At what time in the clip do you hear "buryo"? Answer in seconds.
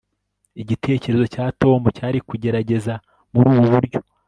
3.73-3.99